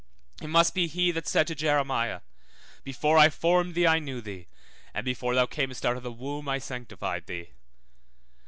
[0.41, 2.21] It must be he that said to Jeremiah,
[2.83, 4.47] Before I formed thee I knew thee,
[4.95, 7.49] and before thou camest out of the womb I sanctified thee.